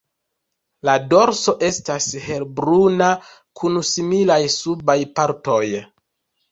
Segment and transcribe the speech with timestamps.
[0.89, 3.11] La dorso estas helbruna
[3.61, 5.65] kun similaj subaj partoj.